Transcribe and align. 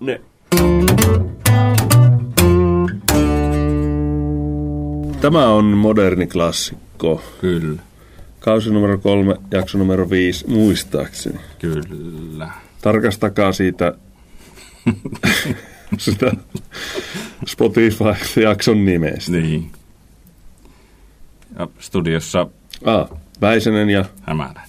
Ne. 0.00 0.20
Tämä 5.20 5.48
on 5.48 5.64
moderni 5.64 6.26
klassikko. 6.26 7.22
Kyllä, 7.40 7.82
Kausi 8.40 8.70
numero 8.70 8.98
kolme, 8.98 9.36
jakso 9.50 9.78
numero 9.78 10.10
viisi, 10.10 10.46
muistaakseni. 10.50 11.38
kyllä. 11.58 12.50
Tarkastakaa 12.82 13.52
siitä 13.52 13.94
sitä 15.98 16.32
Spotify-jakson 17.46 18.84
nimestä. 18.84 19.32
Niin. 19.32 19.72
Ja 21.58 21.68
studiossa 21.78 22.46
Ah, 22.84 23.08
Väisänen 23.40 23.90
ja 23.90 24.04
hämärä. 24.22 24.62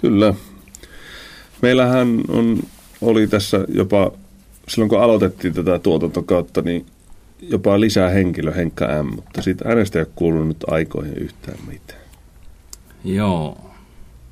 Kyllä. 0.00 0.34
Meillähän 1.62 2.20
on, 2.28 2.58
oli 3.00 3.26
tässä 3.26 3.64
jopa, 3.68 4.12
silloin 4.68 4.88
kun 4.88 5.00
aloitettiin 5.00 5.54
tätä 5.54 5.78
tuotantokautta, 5.78 6.62
niin 6.62 6.86
jopa 7.42 7.80
lisää 7.80 8.10
henkilö 8.10 8.52
Henkka 8.52 9.02
M, 9.02 9.06
mutta 9.14 9.42
siitä 9.42 9.68
äänestä 9.68 9.98
ei 9.98 10.02
ole 10.02 10.12
kuulunut 10.14 10.56
aikoihin 10.66 11.14
yhtään 11.14 11.58
mitään. 11.66 12.00
Joo. 13.04 13.70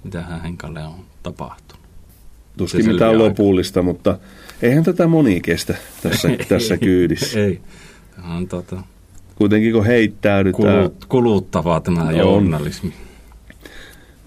Mitähän 0.05 0.43
Henkalle 0.43 0.85
on 0.85 1.05
tapahtunut? 1.23 1.85
Tuskin 2.57 2.85
Se 2.85 2.93
mitään 2.93 3.19
lopullista, 3.19 3.83
mutta 3.83 4.19
eihän 4.63 4.85
tätä 4.85 5.07
moni 5.07 5.41
kestä 5.41 5.75
tässä, 6.03 6.29
tässä 6.49 6.77
kyydissä. 6.77 7.41
Ei. 7.41 7.61
Tämä 8.17 8.37
on 8.37 8.49
tota, 8.49 8.83
Kuitenkin 9.35 9.73
kun 9.73 9.87
heittäydytään, 9.87 10.75
kulut, 10.75 11.05
kuluttavaa 11.05 11.81
tämä 11.81 12.03
On. 12.03 12.17
journalismi. 12.17 12.93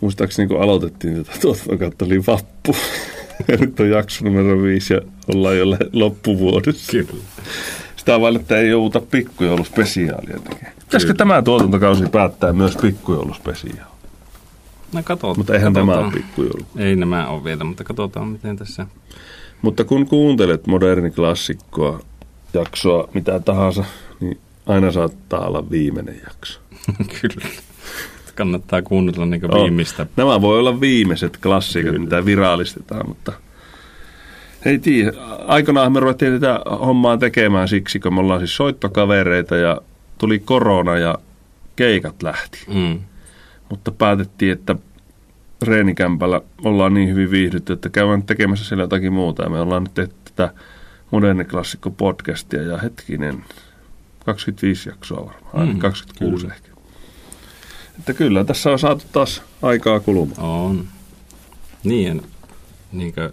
muistaakseni 0.01 0.47
kun 0.47 0.61
aloitettiin 0.61 1.15
tätä 1.15 1.39
tuotantokautta, 1.41 2.05
oli 2.05 2.25
vappu. 2.27 2.75
Ja 3.47 3.57
nyt 3.57 3.79
on 3.79 3.89
jakso 3.89 4.25
numero 4.25 4.61
viisi 4.61 4.93
ja 4.93 5.01
ollaan 5.35 5.57
jo 5.57 5.65
loppuvuodessa. 5.93 6.91
Kyllä. 6.91 7.23
Sitä 7.95 8.21
vain, 8.21 8.35
että 8.35 8.57
ei 8.57 8.69
jouduta 8.69 9.01
pikkujouluspesiaalia 9.01 10.39
tekemään. 10.39 10.73
Pitäisikö 10.79 11.13
tämä 11.13 11.41
tuotantokausi 11.41 12.03
päättää 12.11 12.53
myös 12.53 12.77
pikkujouluspesiaalia? 12.77 13.85
No 14.93 15.03
katsotaan. 15.03 15.37
Mutta 15.37 15.53
eihän 15.53 15.73
tämä 15.73 15.85
katsotaan. 15.85 16.13
ole 16.13 16.23
pikkujoulu. 16.23 16.65
Ei 16.77 16.95
nämä 16.95 17.27
ole 17.27 17.43
vielä, 17.43 17.63
mutta 17.63 17.83
katsotaan 17.83 18.27
miten 18.27 18.57
tässä. 18.57 18.87
Mutta 19.61 19.83
kun 19.83 20.05
kuuntelet 20.05 20.67
moderni 20.67 21.11
klassikkoa, 21.11 21.99
jaksoa, 22.53 23.09
mitä 23.13 23.39
tahansa, 23.39 23.85
niin 24.19 24.39
aina 24.65 24.91
saattaa 24.91 25.47
olla 25.47 25.69
viimeinen 25.69 26.21
jakso. 26.23 26.59
Kyllä. 27.21 27.47
Kannattaa 28.35 28.81
kuunnella 28.81 29.25
niin 29.25 29.55
On. 29.55 29.63
viimeistä. 29.63 30.05
Nämä 30.17 30.41
voi 30.41 30.59
olla 30.59 30.81
viimeiset 30.81 31.37
klassikot, 31.37 31.97
mitä 31.97 32.25
virallistetaan, 32.25 33.07
mutta 33.07 33.33
ei 34.65 34.79
tiedä. 34.79 35.11
Aikanaan 35.47 35.91
me 35.91 35.99
ruvettiin 35.99 36.33
tätä 36.33 36.59
hommaa 36.69 37.17
tekemään 37.17 37.67
siksi, 37.67 37.99
kun 37.99 38.13
me 38.13 38.19
ollaan 38.19 38.39
siis 38.39 38.55
soittokavereita 38.55 39.55
ja 39.55 39.81
tuli 40.17 40.39
korona 40.39 40.97
ja 40.97 41.17
keikat 41.75 42.23
lähti. 42.23 42.65
Mm. 42.73 42.99
Mutta 43.69 43.91
päätettiin, 43.91 44.51
että 44.51 44.75
reenikämpällä 45.61 46.41
ollaan 46.63 46.93
niin 46.93 47.09
hyvin 47.09 47.31
viihdytty, 47.31 47.73
että 47.73 47.89
käydään 47.89 48.23
tekemässä 48.23 48.65
siellä 48.65 48.83
jotakin 48.83 49.13
muuta. 49.13 49.43
Ja 49.43 49.49
me 49.49 49.59
ollaan 49.59 49.83
nyt 49.83 49.93
tehty 49.93 50.15
tätä 50.25 50.53
moderni 51.11 51.45
klassikko 51.45 51.89
podcastia 51.91 52.61
ja 52.61 52.77
hetkinen, 52.77 53.43
25 54.25 54.89
jaksoa 54.89 55.25
varmaan, 55.25 55.67
mm, 55.67 55.73
Mm, 55.73 55.79
26 55.79 56.41
kyllä. 56.43 56.55
ehkä. 56.55 56.70
Että 58.01 58.13
kyllä, 58.13 58.43
tässä 58.43 58.71
on 58.71 58.79
saatu 58.79 59.03
taas 59.11 59.41
aikaa 59.61 59.99
kulumaan. 59.99 60.39
On. 60.41 60.87
Niin, 61.83 62.21
niin 62.91 63.13
kuin 63.13 63.29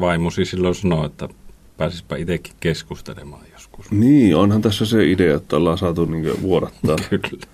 vaimosi 0.00 0.44
silloin 0.44 0.74
sanoi, 0.74 1.06
että 1.06 1.28
pääsispä 1.76 2.16
itsekin 2.16 2.54
keskustelemaan 2.60 3.42
joskus. 3.52 3.90
Niin, 3.90 4.36
onhan 4.36 4.62
tässä 4.62 4.86
se 4.86 5.10
idea, 5.10 5.36
että 5.36 5.56
ollaan 5.56 5.78
saatu 5.78 6.04
niin 6.04 6.42
vuodattaa 6.42 6.96
Kyllä. 7.10 7.46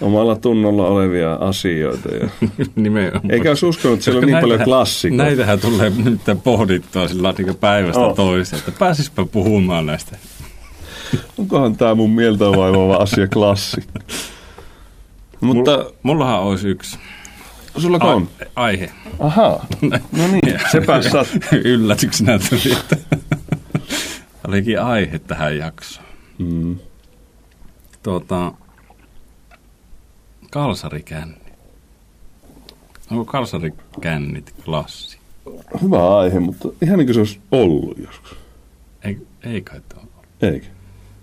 omalla 0.00 0.36
tunnolla 0.36 0.86
olevia 0.86 1.34
asioita. 1.34 2.08
Ja... 2.14 2.28
Nimenomaan. 2.76 3.30
Eikä 3.30 3.48
olisi 3.48 3.66
uskonut, 3.66 3.94
että 3.94 4.04
siellä 4.04 4.18
on 4.18 4.26
niin 4.26 4.40
paljon 4.40 4.58
Näitähän- 4.58 4.64
klassikoita. 4.64 5.24
Näitähän 5.24 5.60
tulee 5.60 5.90
nyt 5.90 6.20
pohdittua 6.44 7.08
sillä 7.08 7.34
niin 7.38 7.56
päivästä 7.56 8.00
oh. 8.00 8.16
toiseen, 8.16 8.58
että 8.58 8.72
pääsispä 8.78 9.26
puhumaan 9.26 9.86
näistä. 9.86 10.16
Onkohan 11.38 11.76
tämä 11.76 11.94
mun 11.94 12.10
mieltä 12.10 12.44
vaivaava 12.44 12.96
asia 12.96 13.28
klassi? 13.28 13.80
Mutta 15.40 15.70
Mulla, 15.70 15.90
mullahan 16.02 16.40
olisi 16.40 16.68
yksi 16.68 16.98
sulla 17.78 17.98
on? 18.00 18.28
a- 18.40 18.44
aihe. 18.62 18.90
Ahaa. 19.18 19.66
No 19.82 20.26
niin, 20.32 20.60
sepä 20.72 21.02
sat. 21.02 21.28
Yllätyksenä 21.64 22.38
tuli, 22.38 22.72
että 22.72 22.96
olikin 24.48 24.80
aihe 24.82 25.18
tähän 25.18 25.56
jaksoon. 25.58 26.06
Mm. 26.38 26.76
Tuota, 28.02 28.52
kalsarikänni. 30.50 31.34
Onko 33.10 33.24
kalsarikännit 33.24 34.54
klassi? 34.64 35.18
Hyvä 35.82 36.18
aihe, 36.18 36.40
mutta 36.40 36.68
ihan 36.82 36.98
niin 36.98 37.06
kuin 37.06 37.14
se 37.14 37.20
olisi 37.20 37.40
ollut 37.50 37.98
joskus. 37.98 38.36
Ei, 39.04 39.18
ei 39.42 39.60
kai 39.62 39.80
tuo 39.88 39.98
ollut. 39.98 40.26
Eikö? 40.42 40.66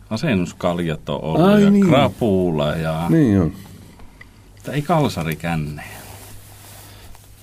Asennuskaljat 0.10 1.10
on 1.10 1.22
ollut 1.24 1.42
Ai 1.42 1.64
ja 1.64 1.70
niin. 1.70 1.88
krapuula 1.88 2.76
ja... 2.76 3.06
Niin 3.10 3.42
on. 3.42 3.52
Mutta 4.68 4.76
ei 4.76 4.82
kalsarikännejä. 4.82 5.98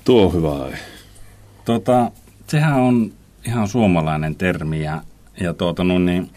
Tuo 0.05 0.27
on 0.27 0.33
hyvä 0.33 0.65
aihe. 0.65 0.79
Tota, 1.65 2.11
sehän 2.49 2.81
on 2.81 3.13
ihan 3.47 3.69
suomalainen 3.69 4.37
termi 4.37 4.83
ja, 4.83 5.03
ja 5.41 5.55
tuota, 5.55 5.85
no 5.85 5.99
niin, 5.99 6.31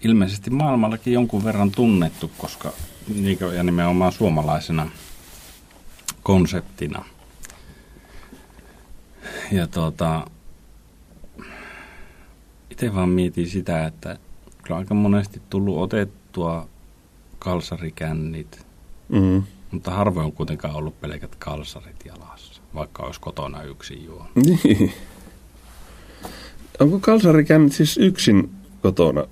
ilmeisesti 0.00 0.50
maailmallakin 0.50 1.12
jonkun 1.12 1.44
verran 1.44 1.70
tunnettu, 1.70 2.30
koska 2.38 2.72
ja 3.56 3.62
nimenomaan 3.62 4.12
suomalaisena 4.12 4.90
konseptina. 6.22 7.04
Ja 9.52 9.66
tuota, 9.66 10.26
itse 12.70 12.94
vaan 12.94 13.08
mietin 13.08 13.48
sitä, 13.48 13.86
että 13.86 14.18
kyllä 14.62 14.78
aika 14.78 14.94
monesti 14.94 15.42
tullut 15.50 15.78
otettua 15.78 16.68
kalsarikännit, 17.38 18.66
Mm. 19.08 19.42
Mutta 19.72 19.90
harvoin 19.90 20.26
on 20.26 20.32
kuitenkaan 20.32 20.74
ollut 20.74 21.00
pelkät 21.00 21.36
kalsarit 21.38 21.96
jalassa, 22.06 22.62
vaikka 22.74 23.02
olisi 23.02 23.20
kotona 23.20 23.62
yksin 23.62 24.04
juo. 24.04 24.26
Niin. 24.34 24.92
Onko 26.80 26.98
kalsari 27.00 27.44
käynyt 27.44 27.72
siis 27.72 27.96
yksin 27.98 28.50
kotona? 28.82 29.24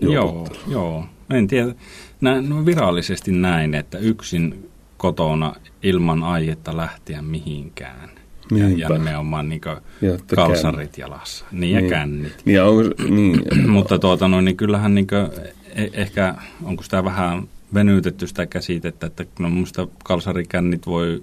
Joo, 0.00 0.48
joo. 0.68 1.04
En 1.30 1.46
tiedä. 1.46 1.74
Näin, 2.20 2.48
no 2.48 2.66
virallisesti 2.66 3.32
näin, 3.32 3.74
että 3.74 3.98
yksin 3.98 4.70
kotona 4.96 5.54
ilman 5.82 6.22
aietta 6.22 6.76
lähteä 6.76 7.22
mihinkään. 7.22 8.10
Ja, 8.50 8.58
ja 8.58 8.68
Niinpä. 8.68 8.94
nimenomaan 8.98 9.48
niin 9.48 9.60
Ja 10.00 10.18
kalsarit 10.36 10.98
jalassa. 10.98 11.44
Niin, 11.52 11.74
ja 11.74 11.80
Niin. 11.80 11.90
kännit. 11.90 12.42
Niin, 12.44 12.54
ja 12.54 12.64
onko, 12.64 12.82
niin. 13.10 13.42
Mutta 13.70 13.98
tuota, 13.98 14.28
no, 14.28 14.40
niin 14.40 14.56
kyllähän 14.56 14.94
niin 14.94 15.06
kuin, 15.06 15.28
ehkä, 15.92 16.34
onko 16.62 16.82
sitä 16.82 17.04
vähän 17.04 17.48
venytetty 17.74 18.26
sitä 18.26 18.46
käsitettä, 18.46 19.06
että 19.06 19.24
no 19.38 19.50
musta 19.50 19.88
kalsarikännit 20.04 20.86
voi 20.86 21.22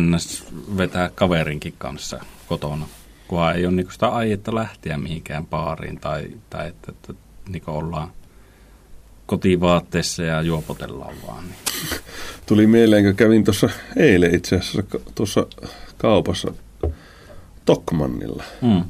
ns. 0.00 0.44
vetää 0.76 1.10
kaverinkin 1.14 1.74
kanssa 1.78 2.24
kotona, 2.46 2.86
kunhan 3.28 3.56
ei 3.56 3.66
ole 3.66 3.74
niin 3.74 3.92
sitä 3.92 4.08
aietta 4.08 4.54
lähteä 4.54 4.98
mihinkään 4.98 5.46
baariin 5.46 6.00
tai, 6.00 6.30
tai 6.50 6.68
että, 6.68 6.92
että 6.92 7.14
niin 7.48 7.62
ollaan 7.66 8.10
kotivaatteessa 9.26 10.22
ja 10.22 10.42
juopotellaan 10.42 11.14
vaan. 11.26 11.44
Niin. 11.44 12.00
Tuli 12.46 12.66
mieleen, 12.66 13.04
kun 13.04 13.14
kävin 13.14 13.44
tuossa 13.44 13.70
eilen 13.96 14.34
itse 14.34 14.56
asiassa 14.56 14.82
tuossa 15.14 15.46
kaupassa 15.98 16.52
Tokmannilla. 17.64 18.44
Mm. 18.62 18.84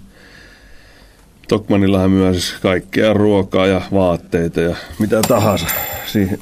Tokmannillahan 1.49 2.11
myös 2.11 2.55
kaikkea 2.63 3.13
ruokaa 3.13 3.67
ja 3.67 3.81
vaatteita 3.93 4.61
ja 4.61 4.77
mitä 4.99 5.21
tahansa 5.29 5.67
siihen. 6.07 6.39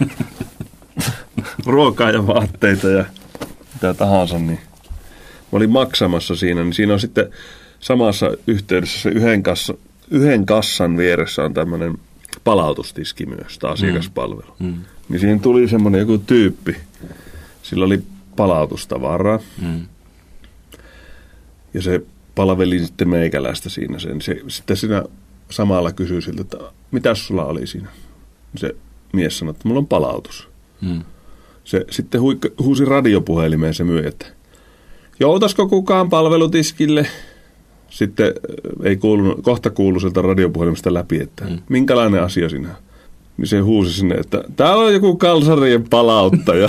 Ruokaa 1.66 2.10
ja 2.10 2.26
vaatteita 2.26 2.88
ja 2.88 3.04
mitä 3.74 3.94
tahansa, 3.94 4.38
niin 4.38 4.58
mä 5.52 5.56
olin 5.56 5.70
maksamassa 5.70 6.36
siinä, 6.36 6.62
niin 6.62 6.74
siinä 6.74 6.92
on 6.92 7.00
sitten 7.00 7.32
samassa 7.80 8.30
yhteydessä 8.46 9.00
se 9.00 9.10
yhden, 9.10 9.42
kassa, 9.42 9.74
yhden 10.10 10.46
kassan 10.46 10.96
vieressä 10.96 11.42
on 11.42 11.54
tämmöinen 11.54 11.98
palautustiski 12.44 13.26
myös, 13.26 13.58
tämä 13.58 13.72
asiakaspalvelu. 13.72 14.54
Mm. 14.58 14.74
Niin 15.08 15.20
siihen 15.20 15.40
tuli 15.40 15.68
semmoinen 15.68 15.98
joku 15.98 16.18
tyyppi, 16.18 16.76
sillä 17.62 17.84
oli 17.84 18.02
palautustavaraa 18.36 19.38
Mm. 19.62 19.86
ja 21.74 21.82
se 21.82 22.02
palveli 22.34 22.78
sitten 22.78 23.08
meikäläistä 23.08 23.68
siinä 23.68 23.98
sen. 23.98 24.20
Se, 24.20 24.40
sitten 24.48 24.76
siinä 24.76 25.02
samalla 25.50 25.92
kysyi 25.92 26.22
siltä, 26.22 26.40
että 26.40 26.58
mitä 26.90 27.14
sulla 27.14 27.44
oli 27.44 27.66
siinä? 27.66 27.88
Se 28.56 28.74
mies 29.12 29.38
sanoi, 29.38 29.50
että 29.50 29.68
mulla 29.68 29.78
on 29.78 29.86
palautus. 29.86 30.48
Mm. 30.80 31.02
Se 31.64 31.84
sitten 31.90 32.20
hui, 32.20 32.38
huusi 32.62 32.84
radiopuhelimeen 32.84 33.74
se 33.74 33.84
myy, 33.84 34.06
että 34.06 34.26
joutasko 35.20 35.68
kukaan 35.68 36.10
palvelutiskille? 36.10 37.06
Sitten 37.90 38.26
äh, 38.26 38.86
ei 38.86 38.96
kuulunut, 38.96 39.42
kohta 39.42 39.70
kuulu 39.70 40.00
sieltä 40.00 40.22
radiopuhelimesta 40.22 40.94
läpi, 40.94 41.20
että 41.20 41.44
mm. 41.44 41.58
minkälainen 41.68 42.22
asia 42.22 42.48
sinä 42.48 42.68
on. 42.68 42.74
Niin 43.36 43.48
se 43.48 43.60
huusi 43.60 43.92
sinne, 43.92 44.14
että 44.14 44.44
täällä 44.56 44.84
on 44.84 44.92
joku 44.94 45.16
kalsarien 45.16 45.88
palauttaja. 45.88 46.68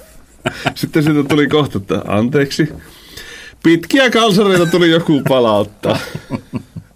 Sitten 0.74 1.02
siitä 1.02 1.24
tuli 1.24 1.46
kohta, 1.46 1.78
että 1.78 2.02
anteeksi. 2.06 2.68
Pitkiä 3.62 4.10
kalsareita 4.10 4.66
tuli 4.66 4.90
joku 4.90 5.22
palauttaa. 5.28 5.98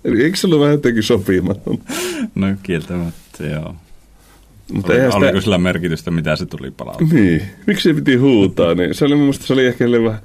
Eli 0.05 0.23
eikö 0.23 0.37
se 0.37 0.47
ollut 0.47 0.61
vähän 0.61 0.73
jotenkin 0.73 1.03
sopimaton? 1.03 1.79
No 2.35 2.47
kieltämättä, 2.62 3.47
joo. 3.47 3.75
Mutta 4.73 4.93
Oli, 4.93 5.03
sitä... 5.03 5.17
Oliko 5.17 5.41
sillä 5.41 5.59
merkitystä, 5.59 6.11
mitä 6.11 6.37
se 6.37 6.47
tuli 6.47 6.71
palauttaa? 6.71 7.09
Niin, 7.12 7.43
miksi 7.67 7.89
se 7.89 7.95
piti 7.95 8.17
huutaa? 8.17 8.75
Niin 8.75 8.95
se 8.95 9.05
oli 9.05 9.15
mun 9.15 9.23
mielestä 9.23 9.47
se 9.47 9.53
oli 9.53 9.67
ehkä 9.67 9.85
vähän... 9.85 10.21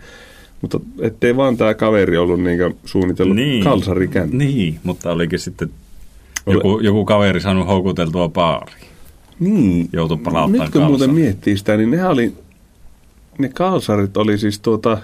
Mutta 0.62 0.80
ettei 1.02 1.36
vaan 1.36 1.58
tämä 1.58 1.74
kaveri 1.74 2.18
ollut 2.18 2.44
niinkö 2.44 2.72
suunnitellut 2.86 3.36
niin. 3.36 3.64
kalsarikän. 3.64 4.30
Niin, 4.32 4.80
mutta 4.84 5.12
olikin 5.12 5.40
sitten 5.40 5.70
joku, 6.48 6.80
joku 6.80 7.06
kaveri 7.06 7.42
saanut 7.42 7.68
houkuteltua 7.68 8.30
baariin. 8.30 8.88
Niin. 9.40 9.90
Joutui 9.94 10.18
palauttamaan 10.18 10.68
Nyt 10.68 10.74
kun 10.74 10.84
muuten 10.84 11.14
miettii 11.14 11.58
sitä, 11.58 11.78
niin 11.78 11.92
nehän 11.92 12.12
oli... 12.12 12.34
Ne 13.38 13.50
kalsarit 13.50 14.18
oli 14.18 14.38
siis 14.38 14.60
tuota... 14.60 14.98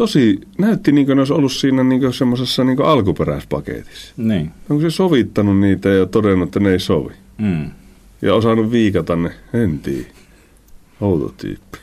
Tosi... 0.00 0.40
Näytti 0.58 0.92
niin 0.92 1.06
kuin 1.06 1.16
ne 1.16 1.20
olisi 1.20 1.32
ollut 1.32 1.52
siinä 1.52 1.84
niin 1.84 2.12
semmoisessa 2.12 2.64
niin 2.64 2.82
alkuperäispaketissa. 2.82 4.14
Niin. 4.16 4.50
Onko 4.70 4.82
se 4.82 4.90
sovittanut 4.90 5.60
niitä 5.60 5.88
ja 5.88 6.06
todennut, 6.06 6.48
että 6.48 6.60
ne 6.60 6.72
ei 6.72 6.80
sovi? 6.80 7.12
Mm. 7.38 7.70
Ja 8.22 8.34
osannut 8.34 8.70
viikata 8.70 9.16
ne, 9.16 9.30
en 9.54 9.78
tiedä. 9.78 10.06
Outo 11.00 11.34
tyyppi. 11.36 11.78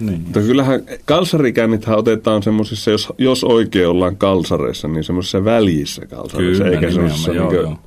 Niin. 0.00 0.20
Mutta 0.20 0.40
kyllähän 0.40 0.80
kalsarikännithän 1.04 1.98
otetaan 1.98 2.42
semmoisissa, 2.42 2.90
jos, 2.90 3.12
jos 3.18 3.44
oikein 3.44 3.88
ollaan 3.88 4.16
kalsareissa, 4.16 4.88
niin 4.88 5.04
semmoisissa 5.04 5.44
väljissä 5.44 6.06
kalsareissa, 6.06 6.64
Kyllä, 6.64 6.76
eikä 6.76 6.92
semmoisissa 6.92 7.32
joo, 7.32 7.50
niin 7.50 7.60
joo. 7.60 7.78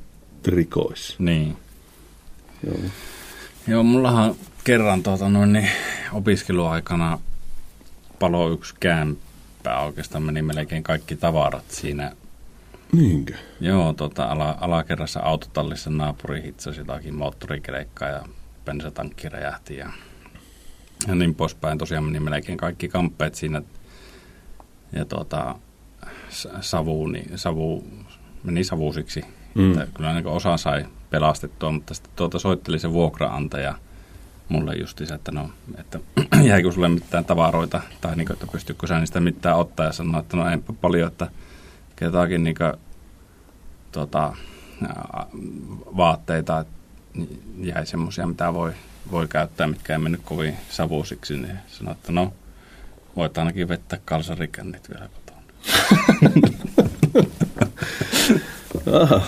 trikoissa. 0.43 1.15
Niin. 1.19 1.55
Joo. 2.67 2.77
Joo, 3.67 3.83
mullahan 3.83 4.35
kerran 4.63 5.03
tuota, 5.03 5.29
noin, 5.29 5.53
niin, 5.53 5.69
opiskeluaikana 6.13 7.19
palo 8.19 8.51
yksi 8.51 8.75
kämppä. 8.79 9.79
Oikeastaan 9.79 10.23
meni 10.23 10.41
melkein 10.41 10.83
kaikki 10.83 11.15
tavarat 11.15 11.71
siinä. 11.71 12.11
Niinkö? 12.91 13.33
Joo, 13.59 13.93
tota, 13.93 14.23
ala, 14.23 14.57
alakerrassa 14.61 15.19
autotallissa 15.19 15.89
naapuri 15.89 16.43
hitsasi 16.43 16.79
jotakin 16.79 17.15
moottorikelekkaa 17.15 18.09
ja 18.09 18.21
bensatankki 18.65 19.29
räjähti 19.29 19.77
ja, 19.77 19.91
ja 21.07 21.15
niin 21.15 21.35
poispäin. 21.35 21.77
Tosiaan 21.77 22.03
meni 22.03 22.19
melkein 22.19 22.57
kaikki 22.57 22.87
kamppeet 22.87 23.35
siinä 23.35 23.61
ja 24.91 25.05
tuota, 25.05 25.55
savu, 26.61 27.07
niin, 27.07 27.31
savu 27.35 27.87
meni 28.43 28.63
savusiksi. 28.63 29.21
Mm. 29.55 29.61
Mm. 29.61 29.71
Että 29.71 29.97
kyllä 29.97 30.13
niin 30.13 30.27
osa 30.27 30.57
sai 30.57 30.85
pelastettua, 31.09 31.71
mutta 31.71 31.93
sitten 31.93 32.13
tuota 32.15 32.39
soitteli 32.39 32.79
se 32.79 32.93
vuokraantaja 32.93 33.75
mulle 34.49 34.75
justiinsa, 34.75 35.15
että 35.15 35.31
no, 35.31 35.49
että 35.77 35.99
jäikö 36.41 36.71
sulle 36.71 36.89
mitään 36.89 37.25
tavaroita, 37.25 37.81
tai 38.01 38.15
niin 38.15 38.27
kuin, 38.27 38.33
että 38.33 38.47
pystytkö 38.51 38.87
sä 38.87 38.99
niistä 38.99 39.19
mitään 39.19 39.57
ottaa, 39.57 39.85
ja 39.85 39.91
sanoi, 39.91 40.19
että 40.19 40.37
no 40.37 40.49
eipä 40.49 40.73
paljon, 40.73 41.07
että 41.07 41.27
jotakin 42.01 42.43
niin 42.43 42.55
kuin, 42.55 42.73
tota, 43.91 44.35
vaatteita 45.97 46.65
jäi 47.57 47.85
semmoisia, 47.85 48.27
mitä 48.27 48.53
voi, 48.53 48.71
voi 49.11 49.27
käyttää, 49.27 49.67
mitkä 49.67 49.93
ei 49.93 49.99
mennyt 49.99 50.21
kovin 50.25 50.57
savusiksi, 50.69 51.37
niin 51.37 51.59
sanoi, 51.67 51.91
että 51.91 52.11
no, 52.11 52.33
voit 53.15 53.37
ainakin 53.37 53.67
vettää 53.67 53.99
kalsarikännit 54.05 54.89
vielä 54.89 55.09
kotona. 55.09 55.41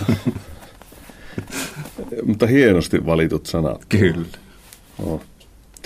Mutta 2.26 2.46
hienosti 2.46 3.06
valitut 3.06 3.46
sanat. 3.46 3.84
Kyllä, 3.88 4.26
Oh. 4.98 5.22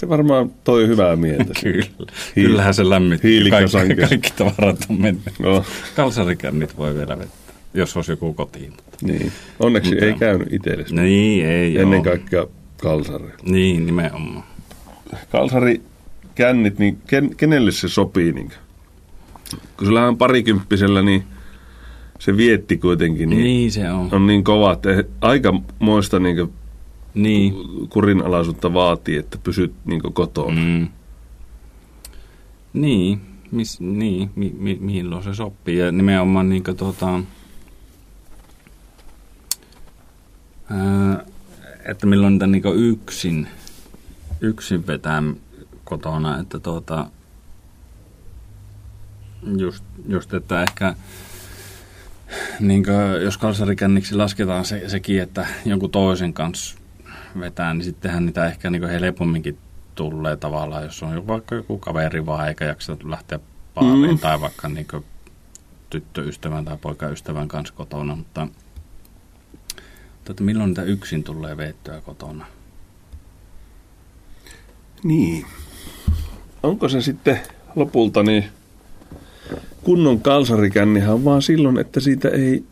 Se 0.01 0.09
varmaan 0.09 0.51
toi 0.65 0.87
hyvää 0.89 1.17
mieltä. 1.17 1.55
kyllä. 1.63 1.85
Hiil- 2.11 2.35
Kyllähän 2.35 2.75
se 2.75 2.89
lämmitti. 2.89 3.51
Kaikki, 3.51 3.95
kaikki 4.09 4.31
tavarat 4.37 4.79
on 4.91 5.01
mennyt. 5.01 5.23
No, 5.39 5.65
Kalsarikännit 5.97 6.77
voi 6.77 6.95
vielä 6.95 7.19
vettää, 7.19 7.55
jos 7.75 7.97
olisi 7.97 8.13
joku 8.13 8.35
kotiin. 8.35 8.71
Mutta. 8.71 9.07
niin. 9.07 9.33
Onneksi 9.61 9.91
Mutta- 9.91 10.07
ei 10.07 10.13
käynyt 10.15 10.53
itsellesi. 10.53 10.95
Niin, 10.95 11.47
ei 11.47 11.79
Ennen 11.79 11.99
oo. 11.99 12.05
kaikkea 12.05 12.47
kalsari. 12.83 13.25
Niin, 13.43 13.87
nimenomaan. 13.87 14.45
Kalsari 15.33 15.81
kännit, 16.35 16.79
niin 16.79 16.99
ken, 17.07 17.37
kenelle 17.37 17.71
se 17.73 17.89
sopii? 17.89 18.33
Niin? 18.33 18.51
Kun 19.77 19.87
sillä 19.87 20.09
on 20.09 20.17
parikymppisellä, 20.19 21.03
niin 21.03 21.25
se 22.19 22.37
vietti 22.37 22.77
kuitenkin 22.77 23.31
niin, 23.31 23.43
Niin 23.45 23.73
se 23.73 23.91
on. 23.91 24.09
on 24.13 24.27
niin 24.27 24.45
kova, 24.45 24.73
että 24.73 24.89
aika 25.21 25.61
moista 25.79 26.19
niin 26.19 26.37
Niin. 27.17 27.55
kurinalaisuutta 27.89 28.75
vaatii, 28.75 29.17
että 29.17 29.39
pysyt 29.39 29.75
niin 29.85 30.03
kotona. 30.13 30.61
Mm. 30.61 30.89
Niin, 32.73 33.21
mis, 33.51 33.81
niin 33.81 34.31
mi, 34.37 34.55
mi, 34.59 34.79
milloin 34.81 35.23
se 35.23 35.35
sopii. 35.35 35.79
Ja 35.79 35.93
nimenomaan 35.93 36.49
niin 36.49 36.63
tuota, 36.77 37.21
ää, 40.71 41.25
että 41.85 42.07
milloin 42.07 42.33
niitä 42.33 42.47
niin 42.47 42.91
yksin, 42.91 43.49
yksin 44.41 44.87
vetää 44.87 45.23
kotona. 45.85 46.41
Että 46.41 46.59
tuota, 46.59 47.07
just, 49.59 49.85
just, 50.09 50.35
että 50.35 50.63
ehkä 50.63 50.95
niin 52.61 52.85
jos 53.25 53.39
kalsarikänniksi 53.39 54.15
lasketaan 54.15 54.65
se, 54.65 54.89
sekin, 54.89 55.23
että 55.23 55.47
jonkun 55.65 55.91
toisen 55.91 56.33
kanssa 56.33 56.86
vetää, 57.41 57.75
niin 57.75 57.85
sittenhän 57.85 58.27
niitä 58.27 58.47
ehkä 58.47 58.71
niin 58.71 58.89
helpomminkin 58.89 59.59
tulee 59.95 60.37
tavallaan, 60.37 60.85
jos 60.85 61.03
on 61.03 61.27
vaikka 61.27 61.55
joku 61.55 61.79
kaveri 61.79 62.27
vaan 62.27 62.49
eikä 62.49 62.65
jaksa 62.65 62.97
lähteä 63.05 63.39
paaviin 63.75 64.11
Mm. 64.11 64.19
tai 64.19 64.41
vaikka 64.41 64.69
niin 64.69 64.87
tyttöystävän 65.91 66.65
tai 66.65 66.77
poikaystävän 66.81 67.49
kanssa 67.49 67.75
kotona, 67.75 68.17
mutta, 68.17 68.45
mutta 70.15 70.33
että 70.33 70.43
milloin 70.43 70.69
niitä 70.69 70.83
yksin 70.83 71.25
tulee 71.25 71.57
veettyä 71.57 72.01
kotona? 72.01 72.47
Niin. 75.03 75.47
Onko 76.63 76.89
se 76.89 77.01
sitten 77.01 77.41
lopulta 77.77 78.23
niin 78.23 78.45
kunnon 79.85 80.21
kalsarikännihän 80.21 81.15
on 81.15 81.25
vaan 81.25 81.43
silloin, 81.43 81.79
että 81.79 82.01
siitä 82.01 82.29
ei 82.29 82.65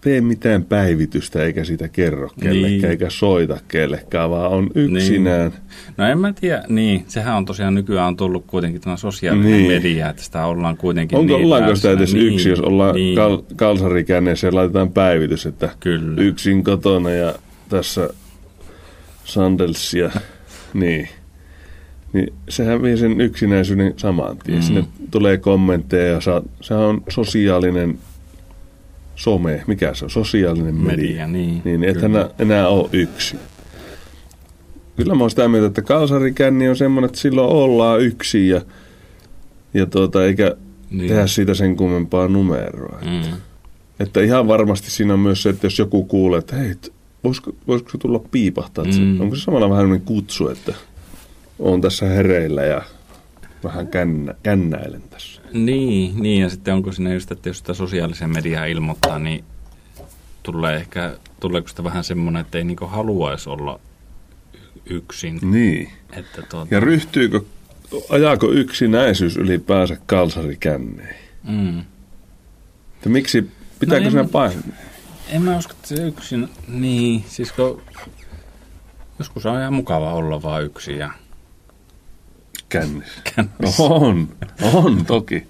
tee 0.00 0.20
mitään 0.20 0.64
päivitystä 0.64 1.44
eikä 1.44 1.64
sitä 1.64 1.88
kerro 1.88 2.30
kellekään, 2.40 2.72
Niin. 2.72 2.84
eikä 2.84 3.10
soita 3.10 3.60
kellekään, 3.68 4.30
vaan 4.30 4.50
on 4.50 4.70
yksinään. 4.74 5.52
No 5.96 6.04
en 6.06 6.18
mä 6.18 6.32
tiedä, 6.32 6.64
niin, 6.68 7.04
sehän 7.08 7.36
on 7.36 7.44
tosiaan 7.44 7.74
nykyään 7.74 8.08
on 8.08 8.16
tullut 8.16 8.44
kuitenkin 8.46 8.80
tämä 8.80 8.96
sosiaalinen 8.96 9.50
Niin. 9.50 9.68
niin. 9.68 9.72
media, 9.82 10.08
että 10.10 10.22
sitä 10.22 10.46
ollaan 10.46 10.76
kuitenkin 10.76 11.18
Onko 11.18 11.36
niin 11.36 11.44
ollaanko 11.44 11.76
sitä 11.76 11.90
edes 11.90 12.14
niin, 12.14 12.26
yksi, 12.34 12.48
jos 12.48 12.60
ollaan 12.60 12.94
niin. 12.94 13.04
niin, 13.04 13.16
kal- 13.16 13.42
kalsarikännissä 13.56 14.46
ja 14.46 14.54
laitetaan 14.54 14.92
päivitys, 14.92 15.46
että 15.46 15.68
Kyllä. 15.80 16.22
yksin 16.22 16.64
kotona 16.64 17.10
ja 17.10 17.34
tässä 17.68 18.10
sandelsia, 19.24 20.10
niin. 20.74 21.08
Niin 22.12 22.32
sehän 22.48 22.82
vie 22.82 22.96
sen 22.96 23.20
yksinäisyyden 23.20 23.94
saman 23.96 24.36
tien. 24.38 24.58
Mm. 24.58 24.62
Sinne 24.62 24.84
tulee 25.10 25.36
kommentteja 25.36 26.12
ja 26.12 26.20
saa, 26.20 26.42
sehän 26.60 26.82
on 26.84 27.02
sosiaalinen 27.08 27.98
some, 29.20 29.62
mikä 29.66 29.94
se 29.94 30.04
on, 30.04 30.10
sosiaalinen 30.10 30.74
media. 30.74 30.96
Media, 30.96 31.26
niin, 31.26 31.62
Niin 31.64 31.84
et 31.84 31.94
kyllä. 31.94 32.06
enää, 32.06 32.28
enää 32.38 32.68
ole 32.68 32.88
yksi. 32.92 33.36
Kyllä 34.96 35.14
mä 35.14 35.20
oon 35.20 35.30
sitä 35.30 35.48
mieltä, 35.48 35.66
että 35.66 35.82
kalsarikänni 35.82 36.68
on 36.68 36.76
semmoinen, 36.76 37.06
että 37.08 37.20
silloin 37.20 37.50
ollaan 37.56 38.00
yksin 38.00 38.48
ja, 38.48 38.60
ja 39.74 39.86
tuota, 39.86 40.24
eikä 40.24 40.56
Niin. 40.90 41.08
tehdä 41.08 41.26
siitä 41.26 41.54
sen 41.54 41.76
kummempaa 41.76 42.28
numeroa. 42.28 42.98
Mm. 43.04 43.32
Että 44.00 44.20
ihan 44.20 44.48
varmasti 44.48 44.90
siinä 44.90 45.12
on 45.14 45.20
myös 45.20 45.42
se, 45.42 45.48
että 45.48 45.66
jos 45.66 45.78
joku 45.78 46.04
kuulee, 46.04 46.38
että 46.38 46.56
hei, 46.56 46.74
voisiko, 47.24 47.52
voisiko 47.68 47.90
se 47.90 47.98
tulla 47.98 48.18
piipahtaa, 48.30 48.84
että 48.84 48.96
se, 48.96 49.02
Mm. 49.02 49.20
onko 49.20 49.36
se 49.36 49.42
samalla 49.42 49.70
vähän 49.70 49.82
sellainen 49.82 50.06
kutsu, 50.06 50.48
että 50.48 50.74
on 51.58 51.80
tässä 51.80 52.06
hereillä 52.06 52.62
ja 52.62 52.82
vähän 53.64 53.86
kännä, 53.88 54.34
kännäilen 54.42 55.02
tässä. 55.10 55.39
Niin, 55.52 56.22
niin, 56.22 56.42
ja 56.42 56.50
sitten 56.50 56.74
onko 56.74 56.92
siinä 56.92 57.14
just, 57.14 57.30
että 57.32 57.48
jos 57.48 57.58
sitä 57.58 57.74
sosiaalisen 57.74 58.30
mediaa 58.30 58.64
ilmoittaa, 58.64 59.18
niin 59.18 59.44
tulee 60.42 60.76
ehkä, 60.76 61.16
tuleeko 61.40 61.68
sitä 61.68 61.84
vähän 61.84 62.04
semmoinen, 62.04 62.40
että 62.40 62.58
ei 62.58 62.64
niinku 62.64 62.86
haluaisi 62.86 63.50
olla 63.50 63.80
yksin. 64.86 65.38
Niin. 65.42 65.90
Että 66.12 66.42
tuota, 66.42 66.74
Ja 66.74 66.80
ryhtyykö, 66.80 67.40
ajaako 68.10 68.52
yksinäisyys 68.52 69.36
ylipäänsä 69.36 69.96
kalsarikänneihin? 70.06 71.16
mm. 71.48 71.80
Että 72.94 73.08
miksi, 73.08 73.50
pitääkö 73.78 74.10
no 74.10 74.22
mä- 74.22 74.28
painaa? 74.32 74.62
En 75.28 75.42
mä 75.42 75.56
usko, 75.58 75.72
että 75.72 75.88
se 75.88 75.94
yksin, 75.94 76.48
niin, 76.68 77.24
siis 77.28 77.52
kun 77.52 77.82
joskus 79.18 79.46
on 79.46 79.60
ihan 79.60 79.72
mukava 79.72 80.12
olla 80.12 80.42
vaan 80.42 80.64
yksin 80.64 80.98
ja 80.98 81.10
Kännissä. 82.70 83.20
Kännissä. 83.34 83.82
On, 83.82 84.28
on 84.72 85.04
toki. 85.06 85.46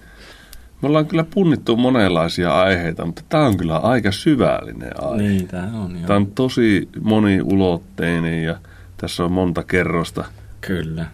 Me 0.81 0.87
ollaan 0.87 1.05
kyllä 1.05 1.23
punnittu 1.23 1.77
monenlaisia 1.77 2.61
aiheita, 2.61 3.05
mutta 3.05 3.21
tämä 3.29 3.45
on 3.45 3.57
kyllä 3.57 3.77
aika 3.77 4.11
syvällinen 4.11 5.03
aihe. 5.03 5.23
Niin, 5.23 5.47
tämä 5.47 5.81
on 5.83 5.95
joo. 5.95 6.07
Tämä 6.07 6.17
on 6.17 6.27
tosi 6.27 6.89
moniulotteinen 7.01 8.43
ja 8.43 8.55
tässä 8.97 9.23
on 9.23 9.31
monta 9.31 9.63
kerrosta. 9.63 10.25
Kyllä. 10.61 11.05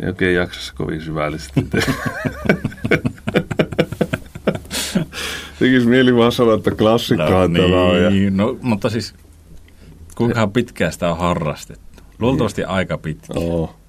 Ei 0.00 0.08
oikein 0.08 0.34
jaksa 0.34 0.74
kovin 0.76 1.00
syvällisesti. 1.00 1.66
Tekisi 5.58 5.86
mieli 5.86 6.16
vaan 6.16 6.32
sanoa, 6.32 6.54
että 6.54 6.70
klassikkoa 6.70 7.48
no, 7.48 7.58
tämä 7.58 7.82
on. 7.82 8.02
Ja... 8.02 8.10
niin, 8.10 8.36
no, 8.36 8.58
mutta 8.62 8.90
siis 8.90 9.14
kuinka 10.14 10.46
pitkään 10.46 10.92
sitä 10.92 11.10
on 11.10 11.18
harrastettu? 11.18 12.02
Luultavasti 12.18 12.64
aika 12.64 12.98
pitkä. 12.98 13.32
Oo. 13.36 13.81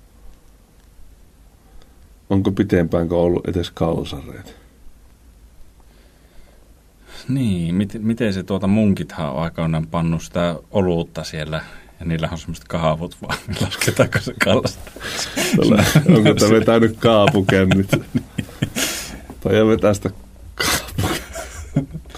Onko 2.29 2.51
pitempään 2.51 3.07
kuin 3.07 3.19
ollut 3.19 3.47
edes 3.47 3.71
kalsareita? 3.71 4.51
Niin, 7.29 7.75
mit, 7.75 7.93
miten 7.99 8.33
se 8.33 8.43
tuota 8.43 8.67
munkithan 8.67 9.31
on 9.31 9.41
aikoinaan 9.43 9.87
pannut 9.87 10.23
sitä 10.23 10.55
olutta 10.71 11.23
siellä 11.23 11.61
ja 11.99 12.05
niillä 12.05 12.29
on 12.31 12.37
semmoiset 12.37 12.67
kaavut 12.67 13.17
vaan, 13.21 13.37
niin 13.47 13.57
lasketaanko 13.65 14.19
se 14.19 14.33
kallasta. 14.43 14.91
Tällä, 15.55 15.83
onko 16.17 16.33
tämä 16.33 16.51
vetänyt 16.51 16.97
kaapukännit? 16.97 17.91
Tai 19.39 19.67
vetää 19.67 19.93
sitä 19.93 20.09
kaapu, 20.55 21.15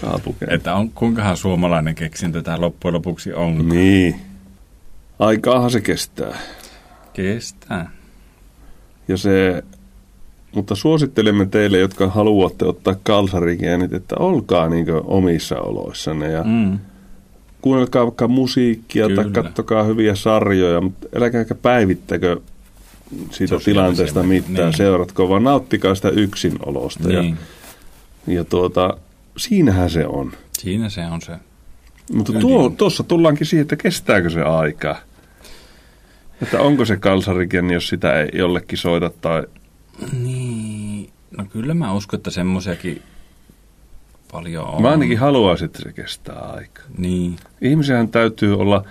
kaapukännit. 0.00 0.54
Että 0.54 0.74
on, 0.74 0.90
kuinkahan 0.90 1.36
suomalainen 1.36 1.94
keksintö 1.94 2.42
tämä 2.42 2.60
loppujen 2.60 2.94
lopuksi 2.94 3.32
on. 3.32 3.68
Niin. 3.68 4.20
Aikaahan 5.18 5.70
se 5.70 5.80
kestää. 5.80 6.38
Kestää. 7.12 7.90
Ja 9.08 9.16
se, 9.16 9.64
mutta 10.54 10.74
suosittelemme 10.74 11.46
teille, 11.46 11.78
jotka 11.78 12.08
haluatte 12.08 12.64
ottaa 12.64 12.94
kalsarigeenit, 13.02 13.92
että 13.92 14.14
olkaa 14.18 14.68
niin 14.68 14.86
omissa 15.04 15.60
oloissanne 15.60 16.30
ja 16.30 16.42
Mm. 16.44 16.78
kuunnelkaa 17.62 18.04
vaikka 18.04 18.28
musiikkia 18.28 19.06
Kyllä. 19.08 19.22
tai 19.22 19.32
kattokaa 19.32 19.82
hyviä 19.82 20.14
sarjoja, 20.14 20.80
mutta 20.80 21.06
äläkääkä 21.16 21.54
päivittäkö 21.54 22.40
siitä 23.30 23.56
tilanteesta 23.64 24.22
mitään, 24.22 24.54
niin. 24.54 24.76
seuratko, 24.76 25.28
vaan 25.28 25.44
nauttikaa 25.44 25.94
sitä 25.94 26.08
yksinolosta. 26.08 27.12
Ja, 27.12 27.22
Niin. 27.22 27.38
ja 28.26 28.44
tuota, 28.44 28.96
siinähän 29.36 29.90
se 29.90 30.06
on. 30.06 30.32
Siinä 30.58 30.88
se 30.88 31.06
on 31.06 31.22
se. 31.22 31.32
Mutta 32.12 32.32
tuossa 32.76 33.02
tullaankin 33.02 33.46
siihen, 33.46 33.62
että 33.62 33.76
kestääkö 33.76 34.30
se 34.30 34.42
aikaa. 34.42 34.96
Että 36.42 36.60
onko 36.60 36.84
se 36.84 36.96
kalsarigen, 36.96 37.70
jos 37.70 37.88
sitä 37.88 38.20
ei 38.20 38.28
jollekin 38.32 38.78
soita 38.78 39.10
tai... 39.20 39.42
Niin. 40.12 41.10
No 41.36 41.44
kyllä 41.44 41.74
mä 41.74 41.92
uskon, 41.92 42.18
että 42.18 42.30
semmoisiakin 42.30 43.02
paljon 44.32 44.66
on. 44.66 44.82
Mä 44.82 44.90
ainakin 44.90 45.18
haluaisin, 45.18 45.64
että 45.64 45.82
se 45.82 45.92
kestää 45.92 46.38
aikaa. 46.38 46.84
Niin. 46.98 47.36
Ihmisenhän 47.60 48.08
täytyy 48.08 48.58
olla 48.58 48.84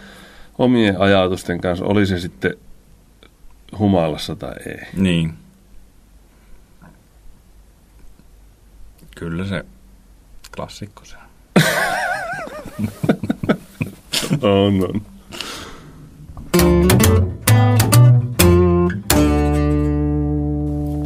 omien 0.57 1.01
ajatusten 1.01 1.61
kanssa, 1.61 1.85
oli 1.85 2.05
se 2.05 2.19
sitten 2.19 2.53
humalassa 3.79 4.35
tai 4.35 4.53
ei. 4.65 4.87
Niin. 4.93 5.33
Kyllä 9.15 9.45
se 9.45 9.65
klassikko 10.55 11.05
se 11.05 11.15
on. 11.17 11.25
On, 14.41 14.83
on. 14.83 15.01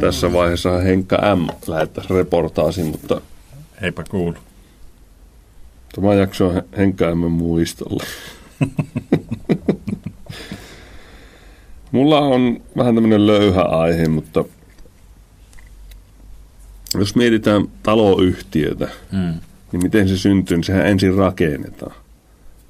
Tässä 0.00 0.32
vaiheessa 0.32 0.78
Henkka 0.78 1.36
M. 1.36 1.46
lähettäisi 1.66 2.14
reportaasin, 2.14 2.86
mutta 2.86 3.20
Eipä 3.82 4.04
kuulu. 4.10 4.34
tämä 5.94 6.14
jakso 6.14 6.48
on 6.48 6.62
Henkka 6.76 7.14
M. 7.14 7.18
muistolla. 7.18 8.04
Mulla 11.92 12.18
on 12.20 12.60
vähän 12.76 12.94
tämmöinen 12.94 13.26
löyhä 13.26 13.62
aihe, 13.62 14.08
mutta 14.08 14.44
jos 16.98 17.16
mietitään 17.16 17.64
taloyhtiötä, 17.82 18.88
Mm. 19.12 19.34
niin 19.72 19.82
miten 19.82 20.08
se 20.08 20.18
syntyy, 20.18 20.56
niin 20.56 20.64
sehän 20.64 20.86
ensin 20.86 21.14
rakennetaan. 21.14 21.94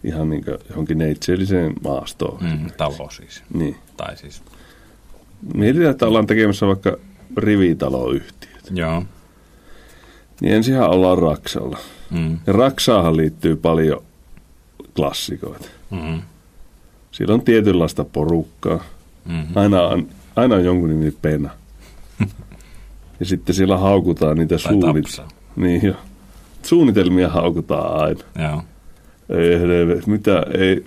Ihan 0.05 0.31
niin 0.31 0.45
kuin 0.45 0.59
johonkin 0.71 0.99
neitseelliseen 0.99 1.73
maastoon. 1.85 2.43
Mm, 2.45 2.71
talo 2.77 3.11
siis. 3.11 3.43
Niin. 3.55 3.77
Tai 3.97 4.17
siis. 4.17 4.43
Mietitään, 5.55 5.91
että 5.91 6.07
ollaan 6.07 6.27
tekemässä 6.27 6.67
vaikka 6.67 6.97
rivitaloyhtiötä. 7.37 8.69
Joo. 8.75 9.05
Niin 10.41 10.55
ensinhän 10.55 10.91
ollaan 10.91 11.19
Raksalla. 11.19 11.79
Mm. 12.11 12.39
Ja 12.47 12.53
Raksaahan 12.53 13.17
liittyy 13.17 13.57
paljon 13.57 14.03
klassikoita. 14.97 15.69
Mm. 15.91 16.23
Siellä 17.13 17.35
on 17.35 17.43
tietynlaista 17.43 18.05
porukkaa. 18.05 18.85
Mm. 19.25 19.47
Aina 19.55 19.83
on, 19.83 20.09
aina 20.37 20.55
on 20.55 20.65
jonkun 20.65 20.89
nimi 20.89 21.11
Pena. 21.23 21.51
ja 23.21 23.27
sitten 23.27 23.55
siellä 23.55 23.77
haukutaan 23.77 24.37
niitä 24.37 24.57
Tai 24.59 24.73
suunnit- 24.73 25.03
tapsa. 25.03 25.25
niin 25.57 25.83
jo. 25.87 25.95
Suunnitelmia 26.63 27.29
haukutaan 27.29 28.01
aina. 28.03 28.21
Joo. 28.51 28.63
Ei 29.39 29.61
helvet, 29.61 30.07
mitä 30.07 30.43
ei. 30.59 30.85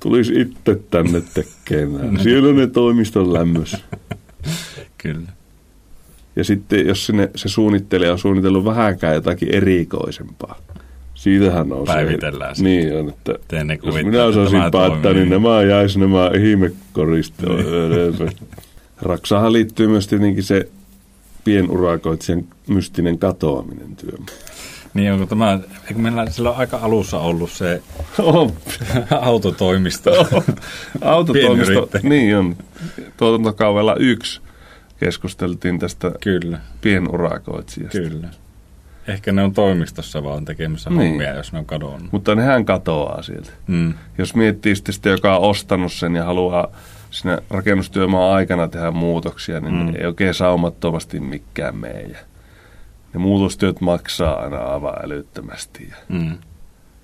Tulisi 0.00 0.40
itse 0.40 0.80
tänne 0.90 1.22
tekemään. 1.34 2.20
Siellä 2.22 2.48
on 2.48 2.56
ne 2.56 2.66
toimiston 2.66 3.32
lämmössä. 3.32 3.78
Kyllä. 4.98 5.28
Ja 6.36 6.44
sitten 6.44 6.86
jos 6.86 7.06
sinne, 7.06 7.30
se 7.34 7.48
suunnittelija 7.48 8.12
on 8.12 8.18
suunnitellut 8.18 8.64
vähänkään 8.64 9.14
jotakin 9.14 9.54
erikoisempaa. 9.54 10.58
Siitähän 11.14 11.72
on 11.72 11.84
Päivitellään 11.84 12.56
se. 12.56 12.62
Niin 12.62 12.96
on, 12.96 13.08
että 13.08 13.34
Teen 13.48 13.66
ne 13.66 13.78
jos 13.82 13.94
minä 13.94 14.24
osaisin 14.24 14.60
päättää, 14.72 15.12
niin 15.12 15.28
nämä 15.28 15.62
jäisi 15.62 15.98
nämä 15.98 16.30
ihmekoristoon. 16.40 17.64
Raksahan 19.02 19.52
liittyy 19.52 19.88
myös 19.88 20.08
tietenkin 20.08 20.44
se 20.44 20.68
pienurakoitsijan 21.44 22.44
mystinen 22.66 23.18
katoaminen 23.18 23.96
työ. 23.96 24.18
Niin 24.94 25.12
onko 25.12 25.26
tämä, 25.26 25.60
eikö 25.88 26.00
meillä 26.00 26.30
silloin 26.30 26.56
aika 26.56 26.78
alussa 26.82 27.18
ollut 27.18 27.50
se 27.50 27.82
On. 28.18 28.52
autotoimisto? 29.10 30.10
Autotoimisto, 31.00 31.88
niin 32.02 32.36
on. 32.36 32.56
Tuotantokaudella 33.16 33.94
yksi 33.94 34.40
keskusteltiin 35.00 35.78
tästä 35.78 36.12
Kyllä, 36.20 36.58
pienurakoitsijasta. 36.80 37.98
kyllä. 37.98 38.28
Ehkä 39.08 39.32
ne 39.32 39.42
on 39.42 39.52
toimistossa 39.52 40.24
vaan 40.24 40.44
tekemässä 40.44 40.90
Niin. 40.90 41.00
hommia, 41.10 41.34
jos 41.34 41.52
ne 41.52 41.58
on 41.58 41.66
kadonnut. 41.66 42.12
Mutta 42.12 42.34
nehän 42.34 42.64
katoaa 42.64 43.22
sieltä. 43.22 43.50
Mm. 43.66 43.94
Jos 44.18 44.34
miettii 44.34 44.76
sitten 44.76 44.92
sitä, 44.94 45.08
joka 45.08 45.36
on 45.36 45.50
ostanut 45.50 45.92
sen 45.92 46.14
ja 46.14 46.24
haluaa 46.24 46.68
siinä 47.10 47.38
rakennustyömaan 47.50 48.34
aikana 48.36 48.68
tehdä 48.68 48.90
muutoksia, 48.90 49.60
niin 49.60 49.74
Mm. 49.74 49.94
ei 49.98 50.06
oikein 50.06 50.34
saumattomasti 50.34 51.20
mikään 51.20 51.76
meidän. 51.76 52.18
Ne 53.14 53.18
muutostyöt 53.20 53.80
maksaa 53.80 54.34
aina 54.42 54.56
aivan 54.56 54.94
älyttömästi. 55.04 55.88
Ja, 55.90 55.96
Mm. 56.08 56.38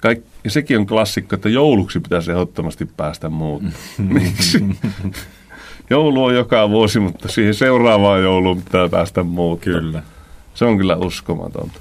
kaik, 0.00 0.22
ja 0.44 0.50
sekin 0.50 0.78
on 0.78 0.86
klassikko, 0.86 1.34
että 1.36 1.48
jouluksi 1.48 2.00
pitäisi 2.00 2.30
ehdottomasti 2.30 2.86
päästä 2.96 3.28
muut. 3.28 3.62
Miksi? 3.98 4.64
Joulu 5.92 6.24
on 6.24 6.34
joka 6.34 6.70
vuosi, 6.70 7.00
mutta 7.00 7.28
siihen 7.28 7.54
seuraavaan 7.54 8.22
jouluun 8.22 8.62
pitää 8.62 8.88
päästä 8.88 9.22
muut. 9.22 9.60
Kyllä. 9.60 10.02
Se 10.54 10.64
on 10.64 10.76
kyllä 10.78 10.96
uskomatonta. 10.96 11.80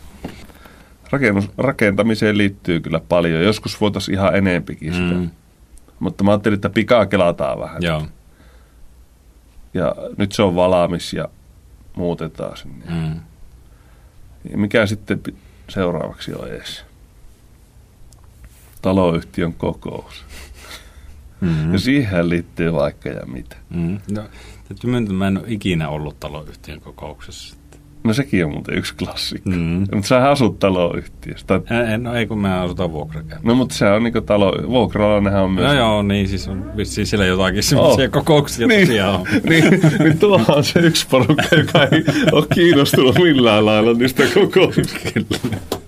Rakennus, 1.11 1.49
rakentamiseen 1.57 2.37
liittyy 2.37 2.79
kyllä 2.79 2.99
paljon. 3.09 3.43
Joskus 3.43 3.81
voitaisiin 3.81 4.15
ihan 4.15 4.35
enempikin 4.35 4.93
sitä. 4.93 5.13
Mm. 5.13 5.29
Mutta 5.99 6.23
mä 6.23 6.31
ajattelin, 6.31 6.55
että 6.55 6.69
pikaa 6.69 7.05
kelataan 7.05 7.59
vähän. 7.59 7.83
Joo. 7.83 8.07
Ja 9.73 9.95
nyt 10.17 10.31
se 10.31 10.41
on 10.41 10.55
valmis 10.55 11.13
ja 11.13 11.27
muutetaan 11.95 12.57
sinne. 12.57 12.85
Mm. 12.89 13.19
Ja 14.51 14.57
mikä 14.57 14.85
sitten 14.85 15.21
seuraavaksi 15.69 16.33
on 16.33 16.47
edes? 16.47 16.85
Taloyhtiön 18.81 19.53
kokous. 19.53 20.25
Mm. 21.41 21.73
Ja 21.73 21.79
siihen 21.79 22.29
liittyy 22.29 22.73
vaikka 22.73 23.09
ja 23.09 23.25
mitä. 23.25 23.55
Mm. 23.69 23.99
No, 24.11 24.21
täytyy 24.67 24.89
myöntää, 24.89 25.13
mä 25.15 25.27
en 25.27 25.37
ole 25.37 25.45
ikinä 25.47 25.89
ollut 25.89 26.19
taloyhtiön 26.19 26.81
kokouksessa. 26.81 27.55
No 28.03 28.13
sekin 28.13 28.45
on 28.45 28.51
muuten 28.51 28.77
yksi 28.77 28.95
klassikko. 28.95 29.49
Mm. 29.49 29.79
Mutta 29.93 30.07
sä 30.07 30.29
asut 30.29 30.59
taloyhtiössä. 30.59 31.47
Tai, 31.47 31.59
En, 31.69 31.89
en, 31.89 32.03
no 32.03 32.15
ei 32.15 32.25
kun 32.27 32.39
mä 32.39 32.61
asutaan 32.61 32.91
vuokrakäynnillä. 32.91 33.41
no 33.43 33.55
mutta 33.55 33.75
se 33.75 33.85
on 33.89 34.03
niinku 34.03 34.21
talo... 34.21 34.53
Vuokralainenhan 34.67 35.43
on 35.43 35.51
myös... 35.51 35.67
No 35.67 35.73
joo, 35.73 36.01
niin 36.01 36.27
siis 36.27 36.47
on 36.47 36.77
vissiin 36.77 37.07
siellä 37.07 37.25
jotakin 37.25 37.63
semmoisia 37.63 38.05
Oh. 38.05 38.11
kokouksia 38.11 38.67
niin, 38.67 38.87
tosiaan 38.87 39.15
on. 39.19 39.25
niin, 39.49 39.63
niin 39.99 40.19
tuohan 40.19 40.57
on 40.57 40.63
se 40.63 40.79
yksi 40.79 41.07
porukka, 41.07 41.55
joka 41.57 41.83
ei 41.83 42.03
ole 42.31 42.45
kiinnostunut 42.55 43.15
millään 43.15 43.65
lailla 43.65 43.93
niistä 43.93 44.23
kokouksista. 44.33 44.99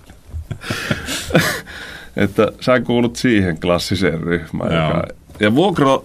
että 2.16 2.52
sä 2.60 2.80
kuulut 2.80 3.16
siihen 3.16 3.60
klassiseen 3.60 4.20
ryhmään. 4.20 4.74
Joo. 4.74 4.86
Joka, 4.88 5.02
ja 5.40 5.54
vuokra, 5.54 6.00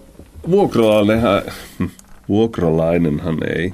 vuokralainenhan, 0.49 1.41
vuokralainenhan 2.29 3.37
ei 3.57 3.73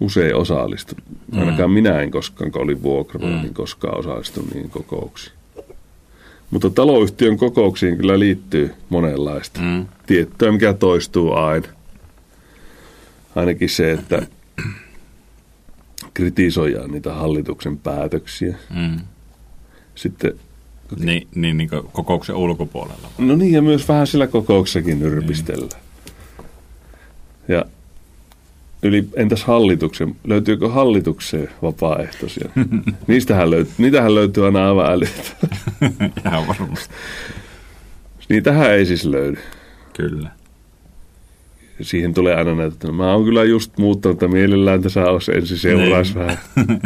usein 0.00 0.34
osallistu. 0.34 0.94
Ainakaan 1.36 1.70
minä 1.70 2.00
en 2.00 2.10
koskaan, 2.10 2.52
kun 2.52 2.62
olin 2.62 2.82
vuokralla, 2.82 3.36
Mm. 3.36 3.42
niin 3.42 3.54
koskaan 3.54 3.98
osallistu 3.98 4.48
niihin 4.54 4.70
kokouksiin. 4.70 5.38
Mutta 6.50 6.70
taloyhtiön 6.70 7.36
kokouksiin 7.36 7.96
kyllä 7.96 8.18
liittyy 8.18 8.74
monenlaista. 8.88 9.60
Mm. 9.60 9.86
Tiettyä, 10.06 10.52
mikä 10.52 10.72
toistuu 10.72 11.32
aina. 11.34 11.68
Ainakin 13.36 13.68
se, 13.68 13.92
että 13.92 14.26
kritisoidaan 16.14 16.90
niitä 16.90 17.12
hallituksen 17.14 17.78
päätöksiä. 17.78 18.56
Mm. 18.76 19.00
Sitten, 19.94 20.32
Niin, 21.00 21.28
niin, 21.34 21.56
niin 21.56 21.68
kuin 21.70 21.82
kokouksen 21.92 22.36
ulkopuolella. 22.36 23.08
no 23.18 23.36
niin, 23.36 23.52
ja 23.52 23.62
myös 23.62 23.88
vähän 23.88 24.06
sillä 24.06 24.26
kokouksessakin 24.26 24.98
nyrpistellään. 24.98 25.82
Ja 27.48 27.64
yli, 28.82 29.08
entäs 29.16 29.44
hallituksen, 29.44 30.16
löytyykö 30.24 30.68
hallitukseen 30.68 31.48
vapaaehtoisia? 31.62 32.48
Niistähän 33.06 33.50
löytyy, 33.50 33.74
niitähän 33.78 34.14
löytyy 34.14 34.44
aina 34.46 34.68
aivan 34.68 34.92
älyt. 34.92 35.36
Ihan 36.26 36.46
varmasti. 36.48 36.94
Niitähän 38.28 38.70
ei 38.72 38.86
siis 38.86 39.04
löydy. 39.04 39.38
Kyllä. 39.96 40.30
Siihen 41.82 42.14
tulee 42.14 42.34
aina 42.34 42.54
näitä, 42.54 42.74
että 42.74 42.92
mä 42.92 43.12
oon 43.14 43.24
kyllä 43.24 43.44
just 43.44 43.78
muuttanut, 43.78 44.16
että 44.22 44.28
mielellään 44.28 44.82
tässä 44.82 45.04
olisi 45.04 45.32
ensin 45.34 45.58
seuraisi 45.58 46.14
Niin. 46.14 46.26
vähän. 46.26 46.38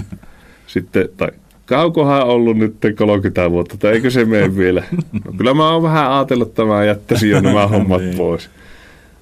Sitten, 0.67 1.09
tai 1.17 1.29
kaukohan 1.77 2.23
ollut 2.27 2.57
nyt 2.57 2.75
30 2.97 3.51
vuotta, 3.51 3.77
tai 3.79 3.93
eikö 3.93 4.11
se 4.11 4.25
mene 4.25 4.57
vielä? 4.63 4.83
No, 5.25 5.33
kyllä 5.37 5.55
mä 5.55 5.71
oon 5.71 5.83
vähän 5.83 6.11
ajatellut, 6.13 6.49
että 6.49 6.65
mä 6.65 6.85
jättäisin 6.85 7.31
jo 7.31 7.41
nämä 7.41 7.67
hommat 7.67 8.01
Niin. 8.03 8.17
pois. 8.17 8.51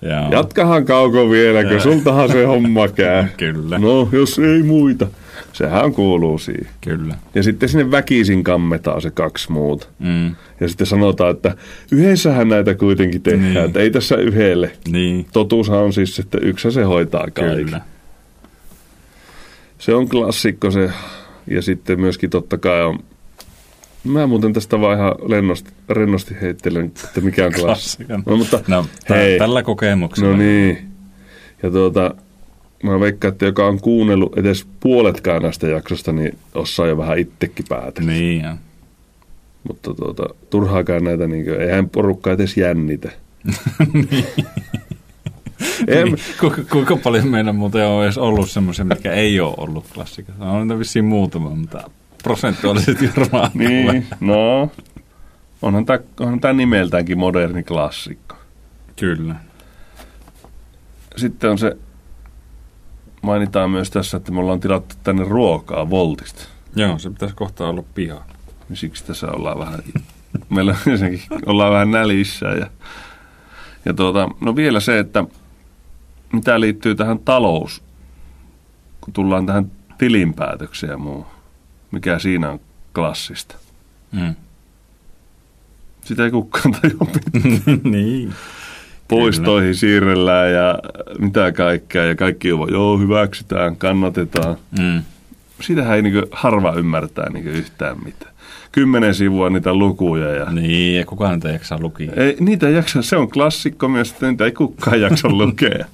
Joo. 0.02 0.30
Jatkahan 0.30 0.84
kauko 0.84 1.30
vielä, 1.30 1.64
kun 1.64 1.80
sultahan 1.80 2.28
se 2.32 2.44
homma 2.44 2.88
käy. 2.88 3.24
Kyllä. 3.36 3.78
No, 3.78 4.08
jos 4.12 4.38
ei 4.38 4.62
muita. 4.62 5.06
Sehän 5.52 5.92
kuuluu 5.92 6.38
siihen. 6.38 6.66
Kyllä. 6.80 7.14
Ja 7.34 7.42
sitten 7.42 7.68
sinne 7.68 7.90
väkisin 7.90 8.44
kammetaan 8.44 9.02
se 9.02 9.10
kaksi 9.10 9.52
muuta. 9.52 9.86
Mm. 9.98 10.34
Ja 10.60 10.68
sitten 10.68 10.86
sanotaan, 10.86 11.30
että 11.30 11.56
yhdessähän 11.92 12.48
näitä 12.48 12.74
kuitenkin 12.74 13.22
tehdään, 13.22 13.54
Niin. 13.54 13.64
että 13.64 13.80
ei 13.80 13.90
tässä 13.90 14.16
yhdelle. 14.16 14.70
Niin. 14.88 15.26
Totuushan 15.32 15.78
on 15.78 15.92
siis, 15.92 16.18
että 16.18 16.38
yksi 16.42 16.70
se 16.72 16.82
hoitaa 16.82 17.26
kaikki. 17.34 17.64
Kyllä. 17.64 17.80
Se 19.78 19.94
on 19.94 20.08
klassikko 20.08 20.70
se. 20.70 20.90
Ja 21.50 21.62
sitten 21.62 22.00
myöskin 22.00 22.30
totta 22.30 22.58
kai 22.58 22.84
on... 22.84 22.98
Mä 24.04 24.26
muuten 24.26 24.52
tästä 24.52 24.80
vaan 24.80 24.98
ihan 24.98 25.14
lennosti, 25.28 25.70
rennosti 25.88 26.36
heittelen, 26.40 26.84
että 26.84 27.20
mikä 27.20 27.46
on. 27.46 27.52
Klassikon. 27.52 28.22
No, 28.26 28.36
mutta 28.36 28.60
No, 28.68 28.86
hei. 29.08 29.38
tä- 29.38 29.44
tällä 29.44 29.62
kokemuksella. 29.62 30.30
No 30.30 30.36
niin. 30.36 30.78
Ja 31.62 31.70
tuota, 31.70 32.14
mä 32.82 33.00
veikkaan, 33.00 33.32
että 33.32 33.46
joka 33.46 33.66
on 33.66 33.80
kuunnellut 33.80 34.38
edes 34.38 34.66
puoletkaan 34.80 35.42
näistä 35.42 35.66
jaksosta, 35.66 36.12
niin 36.12 36.38
osaa 36.54 36.86
jo 36.86 36.96
vähän 36.96 37.18
itsekin 37.18 37.64
päätä. 37.68 38.02
Niin, 38.02 38.42
joo. 38.44 38.54
Mutta 39.68 39.94
tuota, 39.94 40.34
turhaakaan 40.50 41.04
näitä, 41.04 41.26
niin 41.26 41.44
kuin, 41.44 41.60
eihän 41.60 41.88
porukka 41.90 42.32
edes 42.32 42.56
jännitä. 42.56 43.10
En, 43.80 44.08
Niin. 45.86 46.16
Kuinka, 46.70 46.96
paljon 46.96 47.28
meillä 47.28 47.52
muuten 47.52 47.86
on 47.86 48.04
edes 48.04 48.18
ollut 48.18 48.50
semmoisia, 48.50 48.84
mitkä 48.84 49.12
ei 49.12 49.40
ole 49.40 49.54
ollut 49.56 49.86
klassikoita? 49.94 50.44
On 50.44 50.68
niitä 50.68 50.78
vissiin 50.78 51.04
muutama, 51.04 51.50
mutta 51.50 51.90
prosentuaalisesti 52.22 53.10
varmaan 53.16 53.50
niin, 53.54 54.06
no. 54.20 54.70
Onhan 55.62 55.86
tämä, 55.86 55.98
onhan 56.20 56.40
tämä 56.40 56.52
nimeltäänkin 56.54 57.18
moderni 57.18 57.62
klassikko. 57.62 58.36
Kyllä. 58.96 59.34
Sitten 61.16 61.50
on 61.50 61.58
se, 61.58 61.76
mainitaan 63.22 63.70
myös 63.70 63.90
tässä, 63.90 64.16
että 64.16 64.32
me 64.32 64.40
ollaan 64.40 64.60
tilattu 64.60 64.94
tänne 65.02 65.24
ruokaa 65.24 65.90
Voltista. 65.90 66.42
Joo, 66.76 66.98
se 66.98 67.10
pitäisi 67.10 67.34
kohta 67.34 67.68
olla 67.68 67.82
piha. 67.94 68.24
Niin 68.68 68.76
siksi 68.76 69.04
tässä 69.04 69.26
ollaan 69.32 69.58
vähän, 69.58 69.82
meillä 70.48 70.76
ensinnäkin 70.86 71.22
ollaan 71.46 71.72
vähän 71.72 71.90
nälissä. 71.90 72.46
Ja, 72.46 72.66
ja 73.84 73.94
tuota, 73.94 74.28
no 74.40 74.56
vielä 74.56 74.80
se, 74.80 74.98
että 74.98 75.24
mitä 76.32 76.60
liittyy 76.60 76.94
tähän 76.94 77.18
talous, 77.18 77.82
kun 79.00 79.12
tullaan 79.12 79.46
tähän 79.46 79.70
tilinpäätökseen 79.98 80.90
ja 80.90 80.98
muu. 80.98 81.26
Mikä 81.90 82.18
siinä 82.18 82.50
on 82.50 82.60
klassista. 82.94 83.56
Mm. 84.12 84.34
Sitä 86.04 86.24
ei 86.24 86.30
kukaan 86.30 86.72
tajua 86.72 87.06
niin. 87.90 88.32
Poistoihin 89.08 89.74
siirrellään 89.74 90.52
ja 90.52 90.78
mitä 91.18 91.52
kaikkea. 91.52 92.04
Ja 92.04 92.14
kaikki 92.14 92.52
on, 92.52 92.72
joo, 92.72 92.98
hyväksytään, 92.98 93.76
kannatetaan. 93.76 94.56
Mm. 94.78 95.02
Sitähän 95.60 95.96
ei 95.96 96.02
niin 96.02 96.24
harva 96.30 96.72
ymmärtää 96.72 97.30
niin 97.30 97.46
yhtään 97.46 97.96
mitään. 98.04 98.32
Kymmenen 98.72 99.14
sivua 99.14 99.50
niitä 99.50 99.74
lukuja 99.74 100.30
ja 100.30 100.52
Niin, 100.52 100.96
ja 100.98 101.06
kukaan 101.06 101.32
niitä 101.32 101.48
jaksaa 101.48 101.78
lukia. 101.80 102.12
Ei, 102.16 102.36
niitä 102.40 102.68
ei 102.68 102.74
jaksa, 102.74 103.02
se 103.02 103.16
on 103.16 103.30
klassikko 103.30 103.88
myös, 103.88 104.10
että 104.10 104.26
niitä 104.26 104.44
ei 104.44 104.52
kukaan 104.52 105.00
jaksa 105.10 105.28
lukea. 105.28 105.86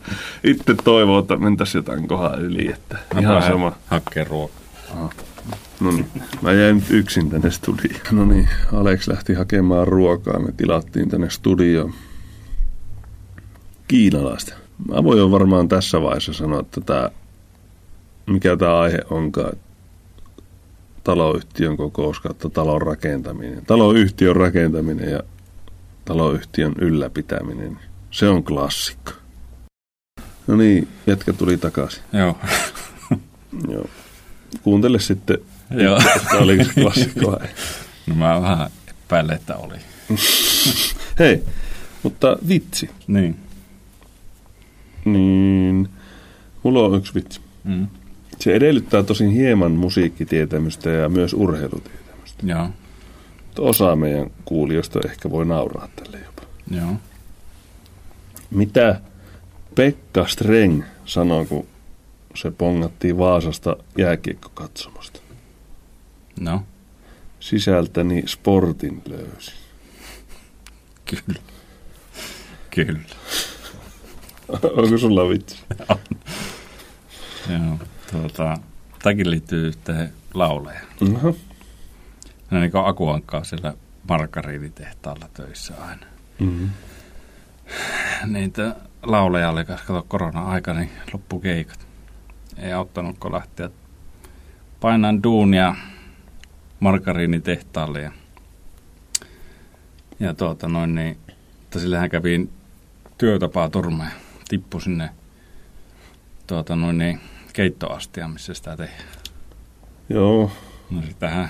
Itse 0.44 0.74
toivoo, 0.84 1.18
että 1.18 1.36
mentäisiin 1.36 1.78
jotain 1.78 2.08
kohan 2.08 2.40
yli, 2.40 2.70
että 2.70 2.98
ihan 3.20 3.42
sama. 3.42 3.72
Hakkee 3.86 4.24
ruokaa. 4.24 4.60
No 5.80 5.90
niin, 5.90 6.06
mä 6.42 6.52
jäin 6.52 6.82
yksin 6.90 7.30
tänne 7.30 7.50
studioon. 7.50 8.00
No 8.12 8.24
niin, 8.24 8.48
Alex 8.72 9.08
lähti 9.08 9.34
hakemaan 9.34 9.88
ruokaa, 9.88 10.38
me 10.38 10.52
tilattiin 10.56 11.08
tänne 11.08 11.30
studioon 11.30 11.92
kiinalaista. 13.88 14.54
Mä 14.88 15.04
voin 15.04 15.18
jo 15.18 15.30
varmaan 15.30 15.68
tässä 15.68 16.02
vaiheessa 16.02 16.32
sanoa, 16.32 16.60
että 16.60 16.80
tämä, 16.80 17.10
mikä 18.26 18.56
tämä 18.56 18.78
aihe 18.78 18.98
onkaan, 19.10 19.52
taloyhtiön 21.04 21.76
kokous 21.76 22.20
kautta 22.20 22.50
talon 22.50 22.82
rakentaminen. 22.82 23.66
Taloyhtiön 23.66 24.36
rakentaminen 24.36 25.10
ja 25.10 25.22
taloyhtiön 26.04 26.74
ylläpitäminen, 26.80 27.78
se 28.10 28.28
on 28.28 28.44
klassikko. 28.44 29.12
No 30.46 30.56
niin, 30.56 30.88
jätkä 31.06 31.32
tuli 31.32 31.56
takaisin. 31.56 32.02
Joo. 32.12 32.38
Joo. 33.72 33.86
Kuuntele 34.62 35.00
sitten, 35.00 35.38
Joo. 35.70 35.96
että 36.16 36.36
oliko 36.38 36.64
se 36.64 36.80
klassikko 36.80 37.30
vai? 37.30 37.48
No 38.06 38.14
mä 38.14 38.42
vähän 38.42 38.70
epäilen, 38.88 39.36
että 39.36 39.56
oli. 39.56 39.76
Hei, 41.18 41.42
mutta 42.02 42.36
vitsi. 42.48 42.90
Niin. 43.06 43.36
Niin, 45.04 45.88
mulla 46.62 46.82
on 46.82 46.98
yksi 46.98 47.14
vitsi. 47.14 47.40
Mm. 47.64 47.86
Se 48.40 48.54
edellyttää 48.54 49.02
tosin 49.02 49.30
hieman 49.30 49.72
musiikkitietämystä 49.72 50.90
ja 50.90 51.08
myös 51.08 51.34
urheilutietämystä. 51.34 52.46
Joo. 52.46 52.68
Osa 53.58 53.96
meidän 53.96 54.30
kuulijoista 54.44 55.00
ehkä 55.04 55.30
voi 55.30 55.46
nauraa 55.46 55.88
tälle 55.96 56.18
jopa. 56.26 56.42
Joo. 56.70 56.92
Mitä 58.50 59.00
Pekka 59.74 60.26
Streng 60.26 60.82
sanoi, 61.04 61.46
kun 61.46 61.66
se 62.34 62.50
pongattiin 62.50 63.18
Vaasasta 63.18 63.76
jääkiekkokatsomosta? 63.98 65.20
No, 66.40 66.62
Sisältäni 67.40 68.22
sportin 68.26 69.02
löysin. 69.08 69.54
kyllä. 71.04 71.40
Kyllä. 72.70 72.98
Onko 74.76 74.98
sulla 74.98 75.28
vitsi? 75.28 75.56
Joo. 77.48 77.78
Tuota, 78.10 78.58
tämäkin 79.02 79.30
liittyy 79.30 79.66
yhteen 79.66 80.12
lauleja. 80.34 80.80
Aha. 81.16 81.32
Ne 82.50 82.60
niin 82.60 82.72
kuin 82.72 82.86
Akuankkaa 82.86 83.44
siellä 83.44 83.74
margariinitehtaalla 84.08 85.28
töissä 85.34 85.74
aina. 85.80 86.06
Mm-hmm. 86.38 86.70
Niitä 88.26 88.76
lauleja 89.02 89.50
oli, 89.50 89.64
koska 89.64 89.86
kato 89.86 90.06
korona-aika, 90.08 90.74
niin 90.74 90.90
loppukeikat. 91.12 91.86
Ei 92.56 92.72
auttanut, 92.72 93.18
kun 93.18 93.32
lähteä 93.32 93.70
painaan 94.80 95.22
duunia 95.22 95.74
margariinitehtaalle. 96.80 98.00
Ja, 98.00 98.12
ja 100.20 100.34
tuota 100.34 100.68
noin, 100.68 100.94
niin, 100.94 101.18
että 101.62 101.78
sillähän 101.78 102.10
kävi 102.10 102.48
työtapaa 103.18 103.70
turma 103.70 104.04
ja 104.04 104.10
tippui 104.48 104.82
sinne 104.82 105.10
tuota 106.46 106.76
noin, 106.76 106.98
niin, 106.98 107.20
keittoastiaan, 107.56 108.30
missä 108.30 108.54
sitä 108.54 108.76
tehdään. 108.76 109.08
Joo, 110.08 110.50
No 110.90 111.02
sitähän 111.08 111.48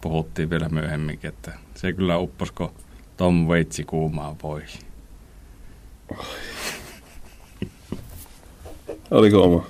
puhuttiin 0.00 0.50
vielä 0.50 0.68
myöhemminkin, 0.68 1.28
että 1.28 1.52
se 1.74 1.92
kyllä 1.92 2.18
upposko 2.18 2.74
Tom 3.16 3.46
Waitsi 3.46 3.84
kuumaan 3.84 4.36
voi. 4.42 4.62
oliko 9.10 9.42
oma? 9.42 9.66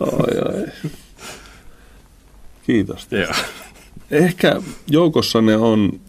Ai 0.00 0.38
ai. 0.48 0.66
Kiitos. 2.66 3.08
Joo. 3.10 3.32
Ehkä 4.10 4.62
joukossanne 4.90 5.56
on, 5.56 6.00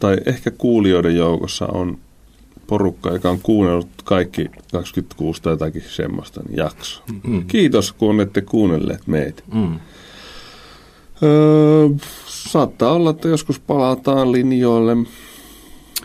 tai 0.00 0.16
ehkä 0.26 0.50
kuulijoiden 0.50 1.16
joukossa 1.16 1.66
on 1.66 1.98
porukka, 2.66 3.12
joka 3.12 3.30
on 3.30 3.40
kuunnellut 3.42 3.88
kaikki 4.04 4.50
26 4.72 5.42
tai 5.42 5.52
jotakin 5.52 5.82
semmoista 5.88 6.40
niin 6.48 6.56
jaksoa. 6.56 7.04
Mm. 7.22 7.46
Kiitos, 7.46 7.92
kun 7.92 8.14
olette 8.14 8.40
kuunnelleet 8.40 9.06
meitä. 9.06 9.42
Mm. 9.54 9.80
Öö, 11.22 11.88
saattaa 12.26 12.92
olla, 12.92 13.10
että 13.10 13.28
joskus 13.28 13.60
palataan 13.60 14.32
linjoille, 14.32 14.94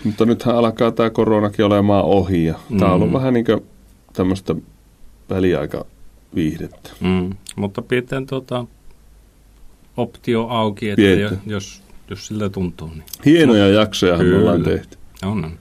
mutta 0.03 0.25
nythän 0.25 0.55
alkaa 0.55 0.91
tämä 0.91 1.09
koronakin 1.09 1.65
olemaan 1.65 2.05
ohi. 2.05 2.45
Ja 2.45 2.55
mm. 2.69 2.77
Tämä 2.79 2.91
on 2.91 3.01
ollut 3.01 3.13
vähän 3.13 3.33
niin 3.33 3.45
kuin 3.45 3.61
tämmöistä 4.13 4.55
väliaika 5.29 5.85
viihdettä. 6.35 6.89
Mm. 6.99 7.29
Mutta 7.55 7.81
pidetään 7.81 8.25
tuota 8.25 8.65
optio 9.97 10.47
auki, 10.47 10.89
että 10.89 11.01
jo, 11.01 11.29
jos, 11.45 11.83
jos 12.09 12.27
siltä 12.27 12.49
tuntuu. 12.49 12.87
Niin. 12.87 13.03
Hienoja 13.25 13.67
jaksoja 13.67 14.17
me 14.17 14.37
ollaan 14.37 14.63
tehty. 14.63 14.97
On, 15.23 15.45
on. 15.45 15.51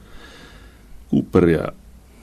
Cooperia 1.11 1.73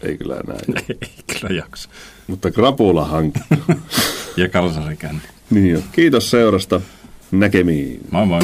ei 0.01 0.17
kyllä 0.17 0.35
näin. 0.47 0.85
ei 1.01 1.39
kyllä 1.39 1.55
jaksa. 1.55 1.89
Mutta 2.27 2.51
krapula 2.51 3.05
hankittu. 3.05 3.55
ja 4.37 4.49
kalsarikännen. 4.49 5.21
Niin 5.49 5.69
jo. 5.71 5.79
Kiitos 5.91 6.31
seurasta. 6.31 6.81
Näkemiin. 7.31 7.99
Moi 8.11 8.25
moi. 8.25 8.39